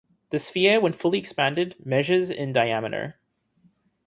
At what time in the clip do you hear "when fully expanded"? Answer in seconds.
0.79-1.75